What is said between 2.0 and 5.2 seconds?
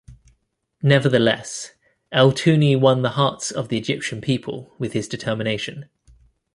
Eltouny won the hearts of the Egyptian people with his